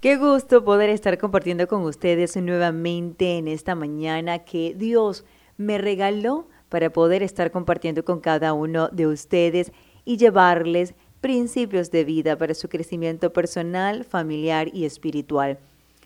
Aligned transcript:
Qué 0.00 0.16
gusto 0.16 0.64
poder 0.64 0.88
estar 0.88 1.18
compartiendo 1.18 1.68
con 1.68 1.82
ustedes 1.82 2.34
nuevamente 2.34 3.36
en 3.36 3.48
esta 3.48 3.74
mañana 3.74 4.38
que 4.38 4.74
Dios 4.74 5.26
me 5.58 5.76
regaló 5.76 6.48
para 6.70 6.88
poder 6.88 7.22
estar 7.22 7.50
compartiendo 7.50 8.02
con 8.02 8.20
cada 8.20 8.54
uno 8.54 8.88
de 8.88 9.06
ustedes 9.06 9.72
y 10.06 10.16
llevarles 10.16 10.94
principios 11.20 11.90
de 11.90 12.04
vida 12.04 12.38
para 12.38 12.54
su 12.54 12.70
crecimiento 12.70 13.34
personal, 13.34 14.04
familiar 14.04 14.68
y 14.72 14.86
espiritual. 14.86 15.58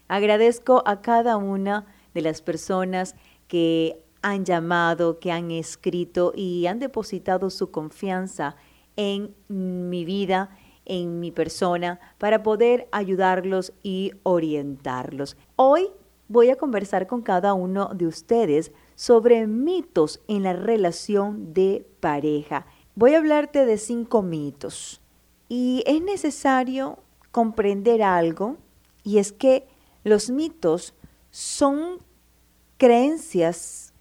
Agradezco 0.09 0.83
a 0.87 1.01
cada 1.01 1.37
una 1.37 1.87
de 2.15 2.23
las 2.23 2.43
personas 2.43 3.15
que 3.47 4.03
han 4.23 4.45
llamado, 4.45 5.21
que 5.21 5.31
han 5.31 5.53
escrito 5.53 6.33
y 6.35 6.67
han 6.67 6.81
depositado 6.81 7.49
su 7.49 7.71
confianza 7.71 8.57
en 8.97 9.37
mi 9.47 10.05
vida, 10.05 10.51
en 10.87 11.21
mi 11.21 11.31
persona, 11.31 12.01
para 12.19 12.43
poder 12.43 12.89
ayudarlos 12.93 13.73
y 13.83 14.13
orientarlos. 14.23 15.37
Hoy 15.57 15.89
voy 16.29 16.51
a 16.51 16.57
conversar 16.57 17.07
con 17.07 17.23
cada 17.23 17.55
uno 17.55 17.91
de 17.95 18.07
ustedes 18.07 18.73
sobre 18.95 19.47
mitos 19.47 20.21
en 20.29 20.43
la 20.43 20.53
relación 20.53 21.53
de 21.53 21.87
pareja. 22.01 22.67
Voy 22.95 23.15
a 23.15 23.19
hablarte 23.19 23.67
de 23.67 23.79
cinco 23.79 24.23
mitos 24.23 25.01
y 25.49 25.83
es 25.87 26.01
necesario 26.03 26.99
comprender 27.31 28.03
algo 28.03 28.57
y 29.03 29.19
es 29.19 29.33
que 29.33 29.67
los 30.05 30.31
mitos 30.31 30.95
son 31.31 31.99
creencias 32.77 33.93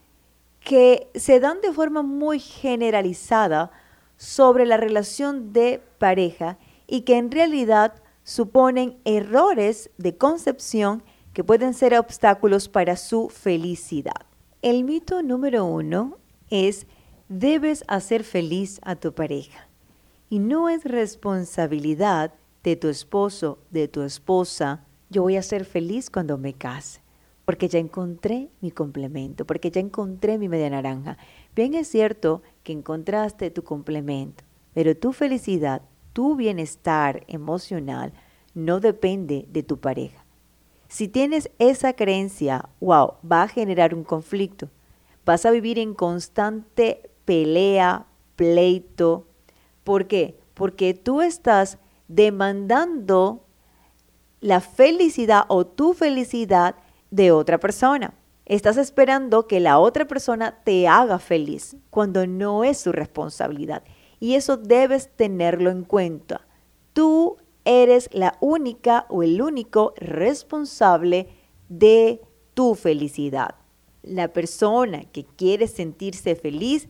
que 0.59 1.09
se 1.15 1.39
dan 1.39 1.59
de 1.61 1.73
forma 1.73 2.03
muy 2.03 2.39
generalizada 2.39 3.71
sobre 4.17 4.65
la 4.65 4.77
relación 4.77 5.51
de 5.51 5.81
pareja 5.97 6.57
y 6.93 7.01
que 7.01 7.17
en 7.17 7.31
realidad 7.31 7.95
suponen 8.23 8.99
errores 9.03 9.89
de 9.97 10.15
concepción 10.15 11.01
que 11.33 11.43
pueden 11.43 11.73
ser 11.73 11.97
obstáculos 11.97 12.69
para 12.69 12.97
su 12.97 13.29
felicidad. 13.29 14.27
El 14.61 14.83
mito 14.83 15.23
número 15.23 15.65
uno 15.65 16.19
es 16.51 16.85
debes 17.29 17.83
hacer 17.87 18.23
feliz 18.23 18.79
a 18.83 18.95
tu 18.95 19.11
pareja 19.11 19.67
y 20.29 20.37
no 20.37 20.69
es 20.69 20.83
responsabilidad 20.83 22.35
de 22.63 22.75
tu 22.75 22.89
esposo, 22.89 23.57
de 23.71 23.87
tu 23.87 24.03
esposa, 24.03 24.85
yo 25.09 25.23
voy 25.23 25.37
a 25.37 25.41
ser 25.41 25.65
feliz 25.65 26.11
cuando 26.11 26.37
me 26.37 26.53
case, 26.53 27.01
porque 27.43 27.69
ya 27.69 27.79
encontré 27.79 28.51
mi 28.61 28.69
complemento, 28.69 29.47
porque 29.47 29.71
ya 29.71 29.81
encontré 29.81 30.37
mi 30.37 30.47
media 30.47 30.69
naranja. 30.69 31.17
Bien 31.55 31.73
es 31.73 31.87
cierto 31.87 32.43
que 32.61 32.71
encontraste 32.71 33.49
tu 33.49 33.63
complemento, 33.63 34.43
pero 34.75 34.95
tu 34.95 35.11
felicidad, 35.11 35.81
tu 36.13 36.35
bienestar 36.35 37.23
emocional 37.27 38.13
no 38.53 38.79
depende 38.79 39.45
de 39.49 39.63
tu 39.63 39.79
pareja. 39.79 40.23
Si 40.87 41.07
tienes 41.07 41.49
esa 41.57 41.93
creencia, 41.93 42.69
wow, 42.79 43.15
va 43.29 43.43
a 43.43 43.47
generar 43.47 43.95
un 43.95 44.03
conflicto. 44.03 44.69
Vas 45.25 45.45
a 45.45 45.51
vivir 45.51 45.79
en 45.79 45.95
constante 45.95 47.09
pelea, 47.25 48.05
pleito. 48.35 49.25
¿Por 49.83 50.07
qué? 50.07 50.37
Porque 50.53 50.93
tú 50.93 51.21
estás 51.21 51.79
demandando 52.07 53.43
la 54.39 54.61
felicidad 54.61 55.45
o 55.47 55.65
tu 55.65 55.93
felicidad 55.93 56.75
de 57.09 57.31
otra 57.31 57.59
persona. 57.59 58.13
Estás 58.45 58.77
esperando 58.77 59.47
que 59.47 59.59
la 59.59 59.79
otra 59.79 60.05
persona 60.05 60.59
te 60.63 60.87
haga 60.87 61.17
feliz 61.17 61.77
cuando 61.89 62.27
no 62.27 62.63
es 62.63 62.77
su 62.77 62.91
responsabilidad. 62.91 63.83
Y 64.23 64.35
eso 64.35 64.55
debes 64.55 65.09
tenerlo 65.17 65.69
en 65.69 65.83
cuenta. 65.83 66.47
Tú 66.93 67.35
eres 67.65 68.09
la 68.13 68.37
única 68.39 69.05
o 69.09 69.21
el 69.21 69.41
único 69.41 69.93
responsable 69.97 71.27
de 71.67 72.21
tu 72.53 72.73
felicidad. 72.75 73.55
La 74.01 74.31
persona 74.31 75.03
que 75.11 75.25
quiere 75.25 75.67
sentirse 75.67 76.37
feliz 76.37 76.87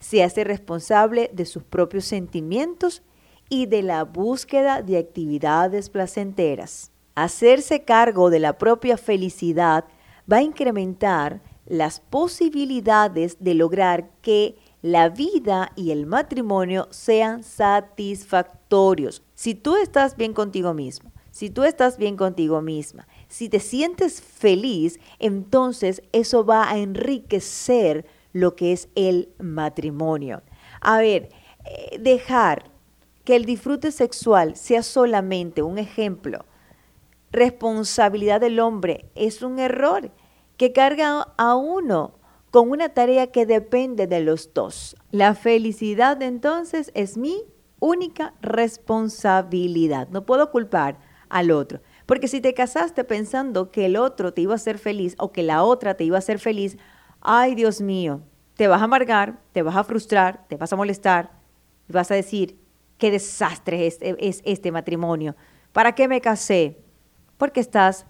se 0.00 0.22
hace 0.22 0.44
responsable 0.44 1.30
de 1.32 1.46
sus 1.46 1.64
propios 1.64 2.04
sentimientos 2.04 3.02
y 3.48 3.64
de 3.64 3.80
la 3.80 4.04
búsqueda 4.04 4.82
de 4.82 4.98
actividades 4.98 5.88
placenteras. 5.88 6.92
Hacerse 7.14 7.84
cargo 7.84 8.28
de 8.28 8.40
la 8.40 8.58
propia 8.58 8.98
felicidad 8.98 9.86
va 10.30 10.36
a 10.36 10.42
incrementar 10.42 11.40
las 11.64 12.00
posibilidades 12.00 13.38
de 13.40 13.54
lograr 13.54 14.10
que 14.20 14.58
la 14.86 15.08
vida 15.08 15.72
y 15.74 15.90
el 15.90 16.06
matrimonio 16.06 16.86
sean 16.90 17.42
satisfactorios. 17.42 19.20
Si 19.34 19.56
tú 19.56 19.74
estás 19.74 20.16
bien 20.16 20.32
contigo 20.32 20.74
mismo, 20.74 21.10
si 21.32 21.50
tú 21.50 21.64
estás 21.64 21.98
bien 21.98 22.16
contigo 22.16 22.62
misma, 22.62 23.08
si 23.26 23.48
te 23.48 23.58
sientes 23.58 24.22
feliz, 24.22 25.00
entonces 25.18 26.02
eso 26.12 26.46
va 26.46 26.70
a 26.70 26.78
enriquecer 26.78 28.06
lo 28.32 28.54
que 28.54 28.72
es 28.72 28.88
el 28.94 29.28
matrimonio. 29.40 30.42
A 30.80 30.98
ver, 30.98 31.30
eh, 31.64 31.98
dejar 31.98 32.70
que 33.24 33.34
el 33.34 33.44
disfrute 33.44 33.90
sexual 33.90 34.54
sea 34.54 34.84
solamente 34.84 35.62
un 35.62 35.78
ejemplo, 35.78 36.44
responsabilidad 37.32 38.40
del 38.40 38.60
hombre, 38.60 39.06
es 39.16 39.42
un 39.42 39.58
error 39.58 40.12
que 40.56 40.72
carga 40.72 41.26
a 41.36 41.56
uno 41.56 42.14
con 42.50 42.70
una 42.70 42.88
tarea 42.90 43.28
que 43.28 43.46
depende 43.46 44.06
de 44.06 44.20
los 44.20 44.52
dos. 44.54 44.96
La 45.10 45.34
felicidad 45.34 46.22
entonces 46.22 46.90
es 46.94 47.16
mi 47.16 47.42
única 47.80 48.34
responsabilidad. 48.40 50.08
No 50.08 50.24
puedo 50.24 50.50
culpar 50.50 50.98
al 51.28 51.50
otro. 51.50 51.80
Porque 52.06 52.28
si 52.28 52.40
te 52.40 52.54
casaste 52.54 53.04
pensando 53.04 53.70
que 53.70 53.86
el 53.86 53.96
otro 53.96 54.32
te 54.32 54.42
iba 54.42 54.52
a 54.52 54.56
hacer 54.56 54.78
feliz 54.78 55.16
o 55.18 55.32
que 55.32 55.42
la 55.42 55.64
otra 55.64 55.94
te 55.94 56.04
iba 56.04 56.16
a 56.16 56.20
hacer 56.20 56.38
feliz, 56.38 56.78
ay 57.20 57.54
Dios 57.54 57.80
mío, 57.80 58.22
te 58.54 58.68
vas 58.68 58.80
a 58.80 58.84
amargar, 58.84 59.40
te 59.52 59.62
vas 59.62 59.76
a 59.76 59.84
frustrar, 59.84 60.46
te 60.48 60.56
vas 60.56 60.72
a 60.72 60.76
molestar 60.76 61.30
y 61.88 61.92
vas 61.92 62.10
a 62.10 62.14
decir, 62.14 62.58
qué 62.96 63.10
desastre 63.10 63.86
es, 63.86 63.98
es 64.00 64.40
este 64.44 64.70
matrimonio. 64.70 65.34
¿Para 65.72 65.94
qué 65.94 66.08
me 66.08 66.20
casé? 66.20 66.78
Porque 67.36 67.60
estás 67.60 68.06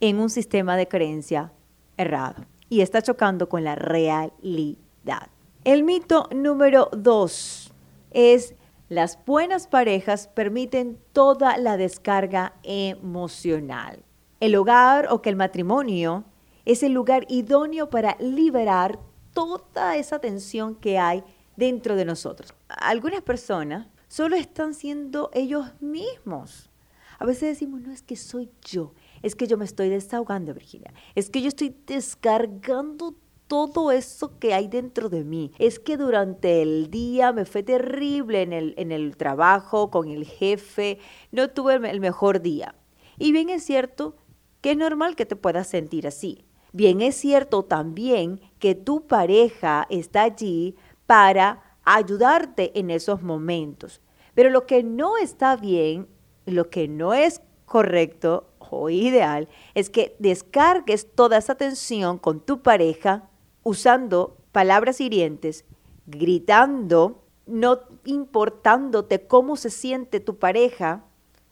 en 0.00 0.20
un 0.20 0.30
sistema 0.30 0.76
de 0.76 0.86
creencia 0.86 1.52
errado 1.96 2.46
y 2.70 2.80
está 2.80 3.02
chocando 3.02 3.50
con 3.50 3.64
la 3.64 3.74
realidad. 3.74 5.28
El 5.64 5.82
mito 5.82 6.26
número 6.34 6.88
dos 6.92 7.70
es 8.12 8.54
las 8.88 9.18
buenas 9.26 9.66
parejas 9.66 10.26
permiten 10.28 10.98
toda 11.12 11.58
la 11.58 11.76
descarga 11.76 12.54
emocional. 12.62 14.02
El 14.40 14.56
hogar 14.56 15.08
o 15.10 15.20
que 15.20 15.28
el 15.28 15.36
matrimonio 15.36 16.24
es 16.64 16.82
el 16.82 16.92
lugar 16.92 17.26
idóneo 17.28 17.90
para 17.90 18.16
liberar 18.18 18.98
toda 19.34 19.96
esa 19.96 20.18
tensión 20.18 20.74
que 20.74 20.98
hay 20.98 21.22
dentro 21.56 21.94
de 21.94 22.04
nosotros. 22.04 22.54
Algunas 22.68 23.22
personas 23.22 23.86
solo 24.08 24.36
están 24.36 24.74
siendo 24.74 25.30
ellos 25.34 25.66
mismos. 25.80 26.70
A 27.18 27.26
veces 27.26 27.50
decimos, 27.50 27.82
no 27.82 27.92
es 27.92 28.02
que 28.02 28.16
soy 28.16 28.50
yo, 28.62 28.92
es 29.22 29.34
que 29.34 29.46
yo 29.46 29.56
me 29.56 29.64
estoy 29.64 29.88
desahogando, 29.88 30.54
Virginia, 30.54 30.92
es 31.14 31.30
que 31.30 31.42
yo 31.42 31.48
estoy 31.48 31.76
descargando 31.86 33.14
todo 33.46 33.90
eso 33.90 34.38
que 34.38 34.54
hay 34.54 34.68
dentro 34.68 35.08
de 35.08 35.24
mí. 35.24 35.52
Es 35.58 35.80
que 35.80 35.96
durante 35.96 36.62
el 36.62 36.88
día 36.88 37.32
me 37.32 37.44
fue 37.44 37.64
terrible 37.64 38.42
en 38.42 38.52
el, 38.52 38.74
en 38.76 38.92
el 38.92 39.16
trabajo, 39.16 39.90
con 39.90 40.08
el 40.08 40.24
jefe, 40.24 40.98
no 41.32 41.50
tuve 41.50 41.74
el 41.74 42.00
mejor 42.00 42.42
día. 42.42 42.76
Y 43.18 43.32
bien 43.32 43.50
es 43.50 43.64
cierto 43.64 44.16
que 44.60 44.70
es 44.72 44.76
normal 44.76 45.16
que 45.16 45.26
te 45.26 45.34
puedas 45.34 45.66
sentir 45.66 46.06
así. 46.06 46.44
Bien 46.72 47.00
es 47.00 47.16
cierto 47.16 47.64
también 47.64 48.40
que 48.60 48.76
tu 48.76 49.08
pareja 49.08 49.86
está 49.90 50.22
allí 50.22 50.76
para 51.06 51.76
ayudarte 51.82 52.78
en 52.78 52.90
esos 52.90 53.22
momentos. 53.22 54.00
Pero 54.34 54.50
lo 54.50 54.66
que 54.66 54.84
no 54.84 55.16
está 55.16 55.56
bien, 55.56 56.06
lo 56.46 56.70
que 56.70 56.86
no 56.86 57.14
es 57.14 57.42
correcto 57.64 58.49
o 58.76 58.90
ideal, 58.90 59.48
es 59.74 59.90
que 59.90 60.16
descargues 60.18 61.12
toda 61.14 61.38
esa 61.38 61.54
tensión 61.54 62.18
con 62.18 62.40
tu 62.40 62.62
pareja 62.62 63.28
usando 63.62 64.36
palabras 64.52 65.00
hirientes, 65.00 65.64
gritando, 66.06 67.22
no 67.46 67.80
importándote 68.04 69.26
cómo 69.26 69.56
se 69.56 69.70
siente 69.70 70.20
tu 70.20 70.38
pareja 70.38 71.04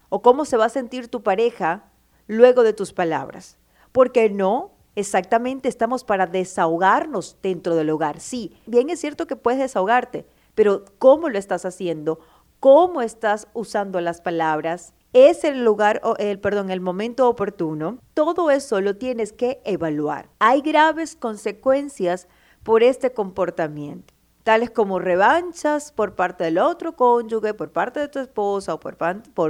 o 0.09 0.23
cómo 0.23 0.45
se 0.45 0.57
va 0.57 0.67
a 0.67 0.71
sentir 0.71 1.09
tu 1.09 1.23
pareja 1.23 1.91
luego 2.27 2.63
de 2.63 2.73
tus 2.73 2.93
palabras. 2.93 3.59
Porque 3.93 4.31
no, 4.31 4.73
exactamente 4.95 5.69
estamos 5.69 6.05
para 6.05 6.27
desahogarnos 6.27 7.37
dentro 7.43 7.75
del 7.75 7.91
hogar. 7.91 8.21
Sí, 8.21 8.57
bien 8.67 8.91
es 8.91 9.01
cierto 9.01 9.27
que 9.27 9.37
puedes 9.37 9.61
desahogarte, 9.61 10.27
pero 10.55 10.85
¿cómo 10.99 11.29
lo 11.29 11.39
estás 11.39 11.65
haciendo? 11.65 12.21
¿Cómo 12.61 13.03
estás 13.03 13.49
usando 13.55 14.01
las 14.01 14.21
palabras? 14.21 14.95
¿Es 15.13 15.45
el 15.45 15.65
lugar, 15.65 16.03
el, 16.19 16.39
perdón, 16.39 16.71
el 16.71 16.81
momento 16.81 17.29
oportuno? 17.29 17.99
Todo 18.15 18.51
eso 18.51 18.81
lo 18.81 18.97
tienes 18.97 19.33
que 19.33 19.61
evaluar. 19.65 20.29
Hay 20.39 20.61
graves 20.61 21.17
consecuencias 21.17 22.29
por 22.63 22.83
este 22.83 23.13
comportamiento 23.13 24.15
tales 24.49 24.71
como 24.71 24.99
revanchas 24.99 25.93
por 25.93 26.15
parte 26.15 26.45
del 26.45 26.57
otro 26.57 26.97
cónyuge, 26.97 27.53
por 27.53 27.71
parte 27.71 28.01
de 28.01 28.09
tu 28.09 28.19
esposa 28.19 28.73
o 28.73 28.81
por, 28.81 28.97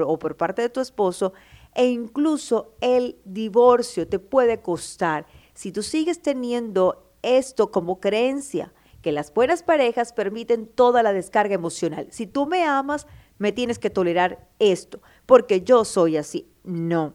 o 0.02 0.18
por 0.18 0.36
parte 0.36 0.62
de 0.62 0.70
tu 0.70 0.80
esposo, 0.80 1.34
e 1.76 1.86
incluso 1.86 2.74
el 2.80 3.16
divorcio 3.24 4.08
te 4.08 4.18
puede 4.18 4.60
costar 4.60 5.24
si 5.54 5.70
tú 5.70 5.84
sigues 5.84 6.20
teniendo 6.20 7.12
esto 7.22 7.70
como 7.70 8.00
creencia, 8.00 8.72
que 9.00 9.12
las 9.12 9.32
buenas 9.32 9.62
parejas 9.62 10.12
permiten 10.12 10.66
toda 10.66 11.04
la 11.04 11.12
descarga 11.12 11.54
emocional. 11.54 12.08
Si 12.10 12.26
tú 12.26 12.46
me 12.46 12.64
amas, 12.64 13.06
me 13.38 13.52
tienes 13.52 13.78
que 13.78 13.90
tolerar 13.90 14.48
esto, 14.58 15.00
porque 15.28 15.60
yo 15.60 15.84
soy 15.84 16.16
así. 16.16 16.48
No. 16.64 17.12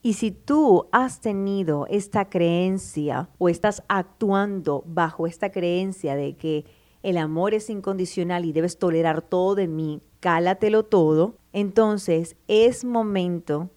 Y 0.00 0.14
si 0.14 0.30
tú 0.30 0.86
has 0.90 1.20
tenido 1.20 1.86
esta 1.90 2.30
creencia 2.30 3.28
o 3.36 3.50
estás 3.50 3.82
actuando 3.88 4.82
bajo 4.86 5.26
esta 5.26 5.52
creencia 5.52 6.16
de 6.16 6.34
que 6.34 6.64
el 7.02 7.18
amor 7.18 7.52
es 7.52 7.68
incondicional 7.68 8.46
y 8.46 8.52
debes 8.52 8.78
tolerar 8.78 9.20
todo 9.20 9.54
de 9.54 9.68
mí, 9.68 10.00
cálatelo 10.20 10.84
todo, 10.84 11.36
entonces 11.52 12.36
es 12.48 12.86
momento 12.86 13.68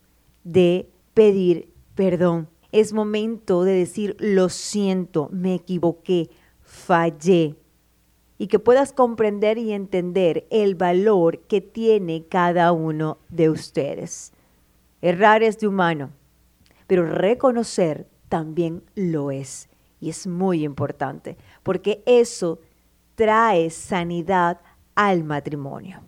de 0.45 0.89
pedir 1.13 1.73
perdón. 1.95 2.47
Es 2.71 2.93
momento 2.93 3.65
de 3.65 3.73
decir, 3.73 4.15
lo 4.19 4.47
siento, 4.47 5.27
me 5.33 5.55
equivoqué, 5.55 6.29
fallé. 6.61 7.57
Y 8.39 8.47
que 8.47 8.57
puedas 8.57 8.91
comprender 8.91 9.59
y 9.59 9.71
entender 9.73 10.47
el 10.49 10.73
valor 10.73 11.41
que 11.41 11.61
tiene 11.61 12.25
cada 12.25 12.71
uno 12.71 13.19
de 13.29 13.51
ustedes. 13.51 14.33
Errar 15.01 15.43
es 15.43 15.59
de 15.59 15.67
humano, 15.67 16.09
pero 16.87 17.05
reconocer 17.05 18.07
también 18.29 18.81
lo 18.95 19.29
es. 19.29 19.69
Y 20.01 20.09
es 20.09 20.25
muy 20.25 20.63
importante, 20.63 21.37
porque 21.61 22.01
eso 22.07 22.59
trae 23.15 23.69
sanidad 23.69 24.61
al 24.95 25.23
matrimonio. 25.23 26.01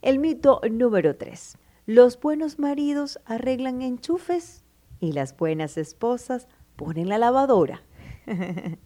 El 0.00 0.18
mito 0.18 0.60
número 0.70 1.16
tres. 1.16 1.58
Los 1.86 2.20
buenos 2.20 2.58
maridos 2.58 3.18
arreglan 3.24 3.82
enchufes 3.82 4.62
y 5.00 5.12
las 5.12 5.36
buenas 5.36 5.78
esposas 5.78 6.46
ponen 6.76 7.08
la 7.08 7.18
lavadora. 7.18 7.82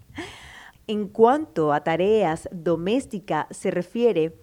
en 0.87 1.09
cuanto 1.09 1.73
a 1.73 1.85
tareas 1.85 2.49
domésticas 2.53 3.47
se 3.51 3.71
refiere, 3.71 4.37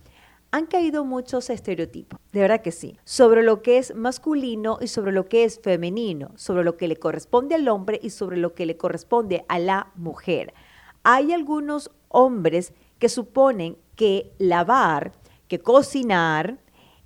han 0.51 0.65
caído 0.65 1.05
muchos 1.05 1.49
estereotipos, 1.49 2.19
de 2.31 2.39
verdad 2.39 2.61
que 2.61 2.71
sí, 2.71 2.97
sobre 3.03 3.43
lo 3.43 3.61
que 3.61 3.77
es 3.77 3.93
masculino 3.95 4.79
y 4.81 4.87
sobre 4.87 5.11
lo 5.11 5.27
que 5.27 5.43
es 5.43 5.59
femenino, 5.59 6.31
sobre 6.35 6.63
lo 6.63 6.75
que 6.75 6.87
le 6.87 6.97
corresponde 6.97 7.55
al 7.55 7.67
hombre 7.67 7.99
y 8.01 8.09
sobre 8.09 8.37
lo 8.37 8.55
que 8.55 8.65
le 8.65 8.75
corresponde 8.75 9.45
a 9.47 9.59
la 9.59 9.91
mujer. 9.95 10.53
Hay 11.03 11.33
algunos 11.33 11.91
hombres 12.07 12.73
que 12.97 13.09
suponen 13.09 13.77
que 13.95 14.33
lavar, 14.39 15.11
que 15.47 15.59
cocinar, 15.59 16.59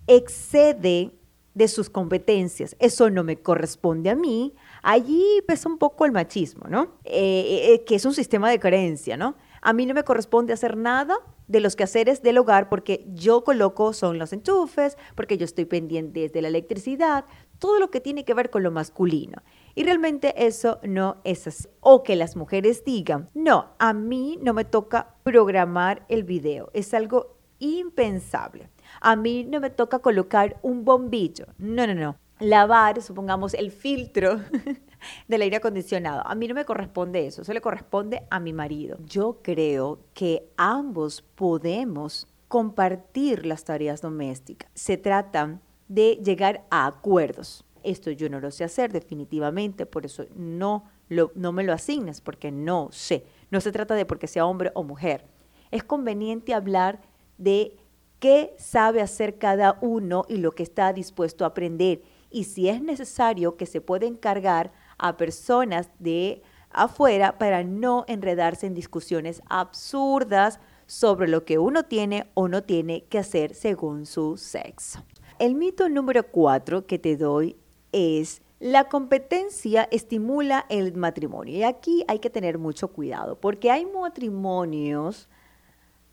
excede 0.07 1.11
de 1.53 1.67
sus 1.67 1.89
competencias. 1.89 2.75
Eso 2.79 3.09
no 3.09 3.23
me 3.23 3.37
corresponde 3.37 4.09
a 4.09 4.15
mí. 4.15 4.53
Allí 4.81 5.41
pesa 5.47 5.69
un 5.69 5.77
poco 5.77 6.05
el 6.05 6.11
machismo, 6.11 6.67
¿no? 6.67 6.93
Eh, 7.03 7.73
eh, 7.73 7.83
que 7.85 7.95
es 7.95 8.05
un 8.05 8.13
sistema 8.13 8.49
de 8.49 8.59
creencia, 8.59 9.17
¿no? 9.17 9.35
A 9.61 9.73
mí 9.73 9.85
no 9.85 9.93
me 9.93 10.03
corresponde 10.03 10.53
hacer 10.53 10.75
nada 10.75 11.15
de 11.47 11.59
los 11.59 11.75
quehaceres 11.75 12.21
del 12.21 12.37
hogar 12.37 12.69
porque 12.69 13.05
yo 13.13 13.43
coloco 13.43 13.93
son 13.93 14.17
los 14.17 14.33
enchufes, 14.33 14.97
porque 15.15 15.37
yo 15.37 15.45
estoy 15.45 15.65
pendiente 15.65 16.27
de 16.27 16.41
la 16.41 16.47
electricidad, 16.47 17.25
todo 17.59 17.79
lo 17.79 17.89
que 17.89 18.01
tiene 18.01 18.25
que 18.25 18.33
ver 18.33 18.49
con 18.49 18.63
lo 18.63 18.71
masculino. 18.71 19.41
Y 19.75 19.83
realmente 19.83 20.45
eso 20.45 20.79
no 20.83 21.17
es 21.23 21.47
así. 21.47 21.67
O 21.79 22.03
que 22.03 22.15
las 22.15 22.35
mujeres 22.35 22.83
digan, 22.83 23.29
no, 23.33 23.73
a 23.79 23.93
mí 23.93 24.37
no 24.41 24.53
me 24.53 24.65
toca 24.65 25.15
programar 25.23 26.05
el 26.09 26.23
video. 26.23 26.69
Es 26.73 26.93
algo 26.93 27.37
impensable 27.59 28.69
a 29.01 29.15
mí 29.15 29.43
no 29.43 29.59
me 29.59 29.69
toca 29.69 29.99
colocar 29.99 30.57
un 30.61 30.85
bombillo. 30.85 31.45
No, 31.57 31.87
no, 31.87 31.93
no. 31.93 32.17
Lavar, 32.39 33.01
supongamos, 33.01 33.53
el 33.53 33.71
filtro 33.71 34.41
del 35.27 35.41
aire 35.41 35.57
acondicionado. 35.57 36.25
A 36.25 36.35
mí 36.35 36.47
no 36.47 36.55
me 36.55 36.65
corresponde 36.65 37.25
eso, 37.25 37.41
eso 37.41 37.53
le 37.53 37.61
corresponde 37.61 38.23
a 38.29 38.39
mi 38.39 38.53
marido. 38.53 38.97
Yo 39.05 39.39
creo 39.41 39.99
que 40.13 40.49
ambos 40.57 41.21
podemos 41.21 42.27
compartir 42.47 43.45
las 43.45 43.63
tareas 43.63 44.01
domésticas. 44.01 44.69
Se 44.73 44.97
trata 44.97 45.59
de 45.87 46.19
llegar 46.23 46.65
a 46.69 46.85
acuerdos. 46.85 47.65
Esto 47.83 48.11
yo 48.11 48.29
no 48.29 48.39
lo 48.39 48.51
sé 48.51 48.63
hacer 48.63 48.91
definitivamente, 48.91 49.85
por 49.85 50.05
eso 50.05 50.25
no, 50.35 50.85
lo, 51.09 51.31
no 51.35 51.51
me 51.51 51.63
lo 51.63 51.73
asignas, 51.73 52.21
porque 52.21 52.51
no 52.51 52.89
sé. 52.91 53.25
No 53.51 53.59
se 53.59 53.71
trata 53.71 53.95
de 53.95 54.05
porque 54.05 54.27
sea 54.27 54.45
hombre 54.45 54.71
o 54.73 54.83
mujer. 54.83 55.25
Es 55.71 55.83
conveniente 55.83 56.53
hablar 56.53 57.01
de 57.37 57.75
qué 58.23 58.55
sabe 58.57 59.01
hacer 59.01 59.37
cada 59.37 59.77
uno 59.81 60.23
y 60.29 60.37
lo 60.37 60.53
que 60.53 60.63
está 60.63 60.93
dispuesto 60.93 61.43
a 61.43 61.49
aprender. 61.49 62.03
Y 62.31 62.45
si 62.45 62.69
es 62.69 62.81
necesario 62.81 63.57
que 63.57 63.65
se 63.65 63.81
pueda 63.81 64.05
encargar 64.05 64.71
a 64.97 65.17
personas 65.17 65.89
de 65.99 66.41
afuera 66.69 67.37
para 67.37 67.65
no 67.65 68.05
enredarse 68.07 68.65
en 68.65 68.75
discusiones 68.75 69.41
absurdas 69.49 70.61
sobre 70.85 71.27
lo 71.27 71.43
que 71.43 71.57
uno 71.57 71.83
tiene 71.83 72.31
o 72.33 72.47
no 72.47 72.63
tiene 72.63 73.03
que 73.09 73.19
hacer 73.19 73.53
según 73.53 74.05
su 74.05 74.37
sexo. 74.37 75.03
El 75.37 75.55
mito 75.55 75.89
número 75.89 76.23
cuatro 76.23 76.87
que 76.87 76.99
te 76.99 77.17
doy 77.17 77.57
es 77.91 78.41
la 78.61 78.87
competencia 78.87 79.89
estimula 79.91 80.65
el 80.69 80.95
matrimonio. 80.95 81.57
Y 81.57 81.63
aquí 81.63 82.05
hay 82.07 82.19
que 82.19 82.29
tener 82.29 82.57
mucho 82.57 82.87
cuidado 82.87 83.37
porque 83.37 83.69
hay 83.69 83.85
matrimonios 83.85 85.27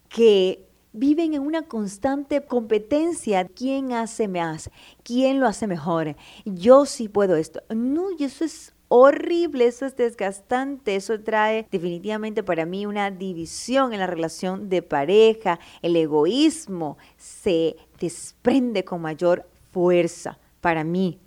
que 0.08 0.69
viven 0.92 1.34
en 1.34 1.42
una 1.42 1.62
constante 1.62 2.40
competencia. 2.42 3.46
¿Quién 3.46 3.92
hace 3.92 4.28
más? 4.28 4.70
¿Quién 5.02 5.40
lo 5.40 5.46
hace 5.46 5.66
mejor? 5.66 6.16
Yo 6.44 6.86
sí 6.86 7.08
puedo 7.08 7.36
esto. 7.36 7.62
No, 7.68 8.08
y 8.18 8.24
eso 8.24 8.44
es 8.44 8.74
horrible, 8.88 9.66
eso 9.66 9.86
es 9.86 9.96
desgastante, 9.96 10.96
eso 10.96 11.20
trae 11.20 11.66
definitivamente 11.70 12.42
para 12.42 12.66
mí 12.66 12.86
una 12.86 13.12
división 13.12 13.92
en 13.92 14.00
la 14.00 14.08
relación 14.08 14.68
de 14.68 14.82
pareja, 14.82 15.60
el 15.80 15.94
egoísmo 15.94 16.98
se 17.16 17.76
desprende 18.00 18.84
con 18.84 19.00
mayor 19.00 19.48
fuerza 19.70 20.38
para 20.60 20.82
mí. 20.82 21.20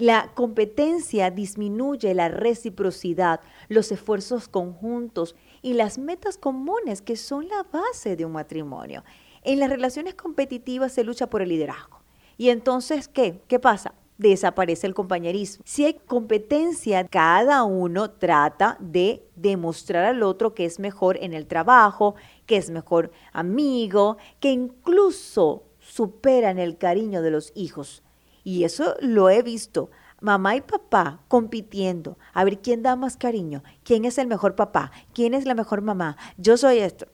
La 0.00 0.30
competencia 0.32 1.30
disminuye 1.30 2.14
la 2.14 2.28
reciprocidad, 2.28 3.40
los 3.68 3.92
esfuerzos 3.92 4.48
conjuntos 4.48 5.36
y 5.60 5.74
las 5.74 5.98
metas 5.98 6.38
comunes 6.38 7.02
que 7.02 7.16
son 7.16 7.46
la 7.48 7.66
base 7.70 8.16
de 8.16 8.24
un 8.24 8.32
matrimonio. 8.32 9.04
En 9.42 9.58
las 9.58 9.68
relaciones 9.68 10.14
competitivas 10.14 10.92
se 10.92 11.04
lucha 11.04 11.28
por 11.28 11.42
el 11.42 11.50
liderazgo. 11.50 12.00
Y 12.38 12.48
entonces, 12.48 13.08
¿qué? 13.08 13.42
¿Qué 13.46 13.58
pasa? 13.58 13.92
Desaparece 14.16 14.86
el 14.86 14.94
compañerismo. 14.94 15.64
Si 15.66 15.84
hay 15.84 15.92
competencia, 15.92 17.06
cada 17.06 17.64
uno 17.64 18.10
trata 18.10 18.78
de 18.80 19.28
demostrar 19.36 20.06
al 20.06 20.22
otro 20.22 20.54
que 20.54 20.64
es 20.64 20.78
mejor 20.78 21.18
en 21.20 21.34
el 21.34 21.46
trabajo, 21.46 22.14
que 22.46 22.56
es 22.56 22.70
mejor 22.70 23.12
amigo, 23.34 24.16
que 24.40 24.50
incluso 24.50 25.64
superan 25.78 26.58
el 26.58 26.78
cariño 26.78 27.20
de 27.20 27.32
los 27.32 27.52
hijos. 27.54 28.02
Y 28.44 28.64
eso 28.64 28.94
lo 29.00 29.30
he 29.30 29.42
visto. 29.42 29.90
Mamá 30.20 30.56
y 30.56 30.60
papá 30.60 31.24
compitiendo. 31.28 32.18
A 32.32 32.44
ver 32.44 32.60
quién 32.60 32.82
da 32.82 32.96
más 32.96 33.16
cariño, 33.16 33.62
quién 33.84 34.04
es 34.04 34.18
el 34.18 34.26
mejor 34.26 34.54
papá, 34.54 34.92
quién 35.14 35.34
es 35.34 35.46
la 35.46 35.54
mejor 35.54 35.80
mamá, 35.80 36.16
yo 36.36 36.56
soy 36.56 36.78
esto. 36.78 37.06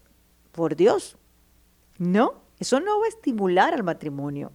Por 0.51 0.75
Dios, 0.75 1.17
no, 1.99 2.43
eso 2.59 2.81
no 2.81 2.99
va 2.99 3.07
a 3.07 3.09
estimular 3.09 3.75
al 3.75 3.85
matrimonio. 3.85 4.53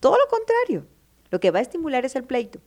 Todo 0.00 0.16
lo 0.16 0.26
contrario, 0.28 0.86
lo 1.30 1.40
que 1.40 1.50
va 1.50 1.58
a 1.58 1.62
estimular 1.62 2.04
es 2.04 2.16
el 2.16 2.24
pleito, 2.24 2.60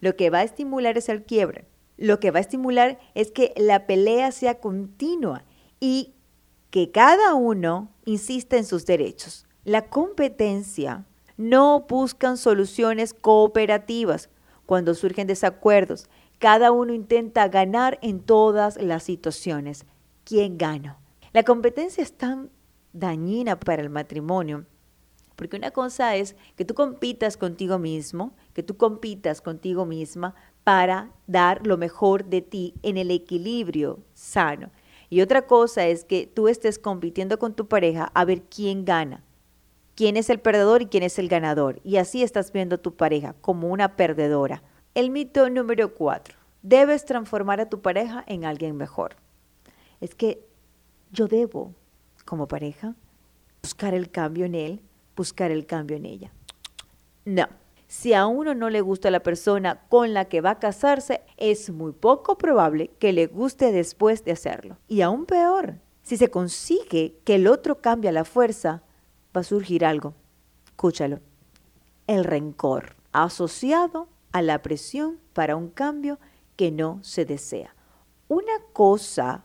lo 0.00 0.16
que 0.16 0.30
va 0.30 0.38
a 0.38 0.42
estimular 0.42 0.96
es 0.98 1.08
el 1.08 1.24
quiebre, 1.24 1.68
lo 1.96 2.18
que 2.18 2.30
va 2.30 2.38
a 2.38 2.42
estimular 2.42 2.98
es 3.14 3.30
que 3.30 3.52
la 3.56 3.86
pelea 3.86 4.32
sea 4.32 4.58
continua 4.58 5.44
y 5.80 6.14
que 6.70 6.90
cada 6.90 7.34
uno 7.34 7.92
insista 8.04 8.56
en 8.56 8.64
sus 8.64 8.86
derechos. 8.86 9.46
La 9.64 9.88
competencia 9.88 11.04
no 11.38 11.86
buscan 11.88 12.36
soluciones 12.36 13.14
cooperativas 13.14 14.28
cuando 14.66 14.94
surgen 14.94 15.26
desacuerdos. 15.26 16.10
Cada 16.38 16.72
uno 16.72 16.92
intenta 16.92 17.48
ganar 17.48 17.98
en 18.02 18.20
todas 18.20 18.76
las 18.76 19.04
situaciones. 19.04 19.86
¿Quién 20.24 20.58
gana? 20.58 20.98
La 21.32 21.44
competencia 21.44 22.02
es 22.02 22.12
tan 22.12 22.50
dañina 22.92 23.58
para 23.58 23.80
el 23.80 23.88
matrimonio 23.88 24.66
porque 25.38 25.56
una 25.56 25.70
cosa 25.70 26.16
es 26.16 26.34
que 26.56 26.64
tú 26.64 26.74
compitas 26.74 27.36
contigo 27.36 27.78
mismo, 27.78 28.34
que 28.54 28.64
tú 28.64 28.76
compitas 28.76 29.40
contigo 29.40 29.86
misma 29.86 30.34
para 30.64 31.12
dar 31.28 31.64
lo 31.64 31.76
mejor 31.78 32.24
de 32.24 32.42
ti 32.42 32.74
en 32.82 32.96
el 32.96 33.12
equilibrio 33.12 34.00
sano. 34.14 34.72
Y 35.08 35.20
otra 35.20 35.46
cosa 35.46 35.86
es 35.86 36.02
que 36.02 36.26
tú 36.26 36.48
estés 36.48 36.80
compitiendo 36.80 37.38
con 37.38 37.54
tu 37.54 37.68
pareja 37.68 38.10
a 38.14 38.24
ver 38.24 38.42
quién 38.50 38.84
gana 38.84 39.22
quién 39.98 40.16
es 40.16 40.30
el 40.30 40.38
perdedor 40.38 40.82
y 40.82 40.86
quién 40.86 41.02
es 41.02 41.18
el 41.18 41.28
ganador. 41.28 41.80
Y 41.82 41.96
así 41.96 42.22
estás 42.22 42.52
viendo 42.52 42.76
a 42.76 42.78
tu 42.78 42.94
pareja 42.94 43.34
como 43.40 43.66
una 43.66 43.96
perdedora. 43.96 44.62
El 44.94 45.10
mito 45.10 45.50
número 45.50 45.92
cuatro. 45.92 46.36
Debes 46.62 47.04
transformar 47.04 47.60
a 47.60 47.68
tu 47.68 47.82
pareja 47.82 48.22
en 48.28 48.44
alguien 48.44 48.76
mejor. 48.76 49.16
Es 50.00 50.14
que 50.14 50.46
yo 51.10 51.26
debo, 51.26 51.74
como 52.24 52.46
pareja, 52.46 52.94
buscar 53.60 53.92
el 53.92 54.08
cambio 54.08 54.44
en 54.44 54.54
él, 54.54 54.82
buscar 55.16 55.50
el 55.50 55.66
cambio 55.66 55.96
en 55.96 56.06
ella. 56.06 56.32
No. 57.24 57.48
Si 57.88 58.14
a 58.14 58.28
uno 58.28 58.54
no 58.54 58.70
le 58.70 58.82
gusta 58.82 59.10
la 59.10 59.24
persona 59.24 59.80
con 59.88 60.14
la 60.14 60.26
que 60.26 60.40
va 60.40 60.50
a 60.50 60.58
casarse, 60.60 61.22
es 61.38 61.70
muy 61.70 61.90
poco 61.90 62.38
probable 62.38 62.92
que 63.00 63.12
le 63.12 63.26
guste 63.26 63.72
después 63.72 64.24
de 64.24 64.30
hacerlo. 64.30 64.78
Y 64.86 65.00
aún 65.00 65.26
peor, 65.26 65.80
si 66.02 66.16
se 66.16 66.30
consigue 66.30 67.16
que 67.24 67.34
el 67.34 67.48
otro 67.48 67.80
cambie 67.80 68.10
a 68.10 68.12
la 68.12 68.24
fuerza, 68.24 68.84
va 69.38 69.42
a 69.42 69.44
surgir 69.44 69.84
algo. 69.84 70.14
Escúchalo. 70.66 71.20
El 72.06 72.24
rencor 72.24 72.96
asociado 73.12 74.08
a 74.32 74.42
la 74.42 74.62
presión 74.62 75.18
para 75.32 75.56
un 75.56 75.68
cambio 75.68 76.18
que 76.56 76.70
no 76.70 76.98
se 77.02 77.24
desea. 77.24 77.74
Una 78.28 78.52
cosa 78.72 79.44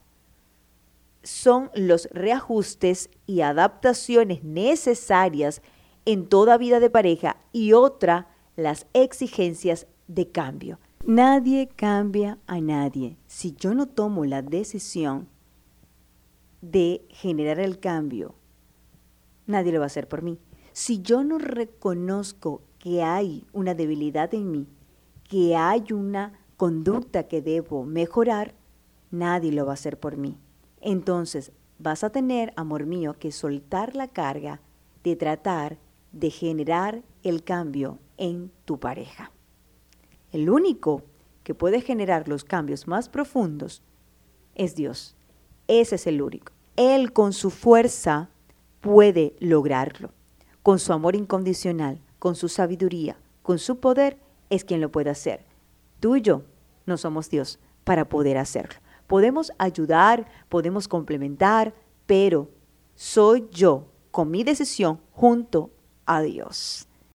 son 1.23 1.69
los 1.75 2.09
reajustes 2.11 3.09
y 3.25 3.41
adaptaciones 3.41 4.43
necesarias 4.43 5.61
en 6.05 6.27
toda 6.27 6.57
vida 6.57 6.79
de 6.79 6.89
pareja 6.89 7.37
y 7.53 7.73
otra 7.73 8.27
las 8.55 8.87
exigencias 8.93 9.87
de 10.07 10.29
cambio. 10.29 10.79
Nadie 11.05 11.69
cambia 11.75 12.39
a 12.47 12.59
nadie. 12.59 13.17
Si 13.27 13.53
yo 13.53 13.73
no 13.73 13.87
tomo 13.87 14.25
la 14.25 14.41
decisión 14.41 15.27
de 16.61 17.05
generar 17.09 17.59
el 17.59 17.79
cambio, 17.79 18.35
nadie 19.47 19.71
lo 19.71 19.79
va 19.79 19.85
a 19.85 19.87
hacer 19.87 20.07
por 20.07 20.21
mí. 20.21 20.39
Si 20.71 21.01
yo 21.01 21.23
no 21.23 21.37
reconozco 21.37 22.61
que 22.79 23.03
hay 23.03 23.45
una 23.53 23.73
debilidad 23.73 24.33
en 24.33 24.51
mí, 24.51 24.67
que 25.29 25.55
hay 25.55 25.93
una 25.93 26.39
conducta 26.57 27.27
que 27.27 27.41
debo 27.41 27.85
mejorar, 27.85 28.55
nadie 29.11 29.51
lo 29.51 29.65
va 29.65 29.71
a 29.71 29.75
hacer 29.75 29.99
por 29.99 30.17
mí. 30.17 30.37
Entonces 30.81 31.51
vas 31.79 32.03
a 32.03 32.09
tener, 32.09 32.53
amor 32.55 32.85
mío, 32.85 33.15
que 33.19 33.31
soltar 33.31 33.95
la 33.95 34.07
carga 34.07 34.61
de 35.03 35.15
tratar 35.15 35.77
de 36.11 36.29
generar 36.29 37.03
el 37.23 37.43
cambio 37.43 37.99
en 38.17 38.51
tu 38.65 38.79
pareja. 38.79 39.31
El 40.31 40.49
único 40.49 41.03
que 41.43 41.53
puede 41.53 41.81
generar 41.81 42.27
los 42.27 42.43
cambios 42.43 42.87
más 42.87 43.09
profundos 43.09 43.83
es 44.55 44.75
Dios. 44.75 45.15
Ese 45.67 45.95
es 45.95 46.07
el 46.07 46.21
único. 46.21 46.53
Él 46.75 47.13
con 47.13 47.33
su 47.33 47.49
fuerza 47.49 48.29
puede 48.83 49.33
lograrlo. 49.39 50.11
Con 50.61 50.77
su 50.77 50.91
amor 50.91 51.15
incondicional, 51.15 52.01
con 52.19 52.35
su 52.35 52.49
sabiduría, 52.49 53.17
con 53.41 53.57
su 53.57 53.79
poder, 53.79 54.19
es 54.49 54.65
quien 54.65 54.81
lo 54.81 54.91
puede 54.91 55.09
hacer. 55.09 55.45
Tú 56.01 56.17
y 56.17 56.21
yo 56.21 56.43
no 56.85 56.97
somos 56.97 57.29
Dios 57.29 57.59
para 57.85 58.09
poder 58.09 58.37
hacerlo. 58.37 58.75
Podemos 59.07 59.53
ayudar, 59.57 60.27
podemos 60.49 60.89
complementar, 60.89 61.73
pero 62.05 62.49
soy 62.93 63.47
yo 63.51 63.87
con 64.11 64.29
mi 64.29 64.43
decisión 64.43 64.99
junto 65.11 65.71
a 66.05 66.21
Dios. 66.21 66.87